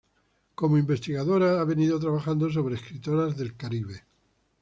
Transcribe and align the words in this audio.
Como 0.55 0.79
investigadora, 0.79 1.61
ha 1.61 1.63
venido 1.63 1.99
trabajando 1.99 2.51
sobre 2.51 2.73
escritoras 2.73 3.37
del 3.37 3.55
Caribe. 3.55 4.01